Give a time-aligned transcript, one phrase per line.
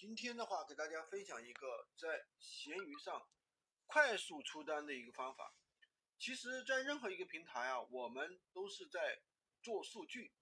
[0.00, 3.28] 今天的话，给大家分享一个在闲鱼上
[3.84, 5.54] 快速出单的一个方法。
[6.18, 9.20] 其实，在任何一个平台啊，我们都是在
[9.60, 10.32] 做数据。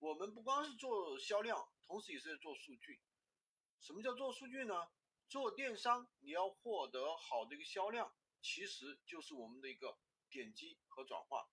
[0.00, 3.00] 我们不光是做销量，同时也是在做数据。
[3.78, 4.88] 什么叫做数据呢？
[5.28, 8.12] 做电商，你要获得好的一个销量，
[8.42, 9.96] 其实就是我们的一个
[10.28, 11.48] 点击和转化。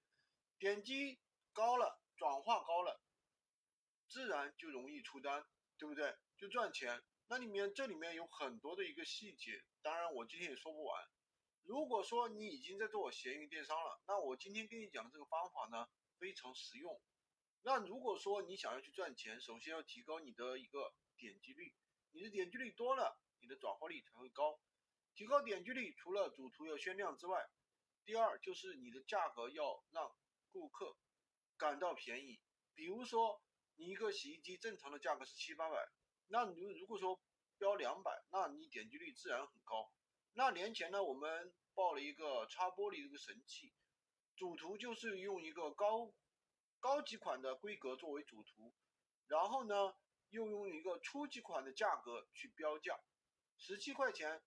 [0.57, 1.21] 点击
[1.53, 3.03] 高了，转化高了，
[4.07, 5.45] 自然就容易出单，
[5.77, 6.17] 对不对？
[6.35, 7.03] 就赚钱。
[7.31, 11.01] 那里面这里面有很多的一个细节，当然我今天也说不完。
[11.63, 15.87] 如果说你已经在做闲鱼电商了，那我今天跟你讲的这个方法呢
[16.19, 17.01] 非常实用。
[17.61, 21.73] 那如果说你想要去赚钱，首先要提高你的一个点击率，
[22.11, 24.59] 你的点击率多了，你的转化率才会高。
[25.15, 27.49] 提高点击率，除了主图要宣亮之外，
[28.03, 30.13] 第二就是你的价格要让
[30.51, 30.97] 顾客
[31.55, 32.41] 感到便宜。
[32.73, 33.41] 比如说
[33.77, 35.77] 你一个洗衣机正常的价格是七八百。
[36.33, 37.19] 那你如果说
[37.57, 39.91] 标两百，那你点击率自然很高。
[40.31, 43.73] 那年前呢，我们报了一个擦玻璃这个神器，
[44.37, 46.13] 主图就是用一个高
[46.79, 48.73] 高级款的规格作为主图，
[49.27, 49.93] 然后呢
[50.29, 52.97] 又用一个初级款的价格去标价，
[53.57, 54.41] 十七块钱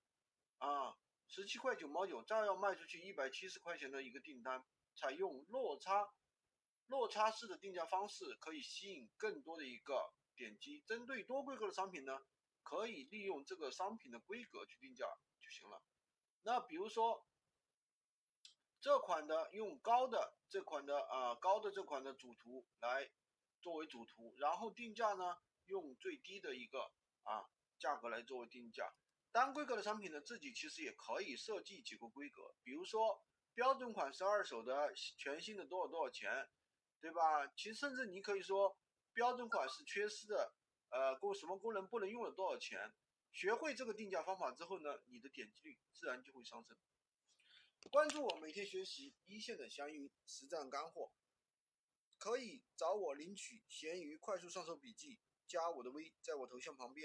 [0.56, 0.96] 啊，
[1.28, 4.64] 十七块九毛九，照样卖出去一百七十块钱的一个订单，
[4.96, 6.08] 采用落差
[6.86, 10.14] 落差式的定价方式，可以吸引更多的一个。
[10.36, 12.20] 点击针对多规格的商品呢，
[12.62, 15.06] 可以利用这个商品的规格去定价
[15.40, 15.82] 就行了。
[16.42, 17.26] 那比如说
[18.80, 23.10] 这款的用高的这款的啊高的这款的主图来
[23.60, 28.92] 作为主图，然后定价呢用最低的一个啊价格来作为定价。
[29.32, 33.24] 单规格的商品呢，自己其实也可以设计几个规格，比如说
[33.54, 36.48] 标准款是二手的，全新的多少多少钱，
[37.00, 37.46] 对吧？
[37.56, 38.76] 其实甚至你可以说。
[39.14, 40.52] 标准款是缺失的，
[40.90, 42.92] 呃，功什么功能不能用了多少钱？
[43.32, 46.76] 学会这个定价方法之后呢，你的点击率自然就会上升。
[47.90, 51.12] 关注我，每天学习一线的闲鱼实战干货，
[52.18, 57.02] 可以找我领取闲鱼快速上手笔记，加我的微，在我头像旁边。